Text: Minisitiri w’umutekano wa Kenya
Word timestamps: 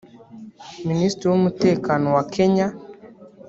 Minisitiri 0.87 1.27
w’umutekano 1.29 2.07
wa 2.15 2.23
Kenya 2.33 2.67